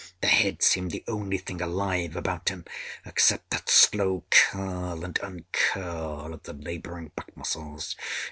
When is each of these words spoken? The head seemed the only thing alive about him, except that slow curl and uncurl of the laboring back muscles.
The 0.21 0.27
head 0.29 0.63
seemed 0.63 0.89
the 0.89 1.03
only 1.07 1.37
thing 1.37 1.61
alive 1.61 2.15
about 2.15 2.49
him, 2.49 2.65
except 3.05 3.51
that 3.51 3.69
slow 3.69 4.23
curl 4.31 5.05
and 5.05 5.19
uncurl 5.21 6.33
of 6.33 6.41
the 6.41 6.53
laboring 6.53 7.09
back 7.15 7.37
muscles. 7.37 7.95